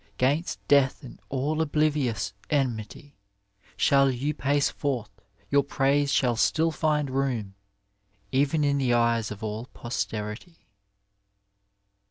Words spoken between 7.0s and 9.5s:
room Even in the eyed of